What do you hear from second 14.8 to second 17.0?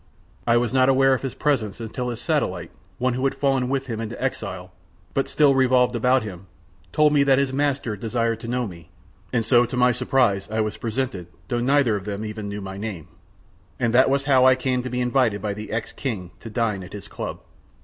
to be invited by the ex King to dine at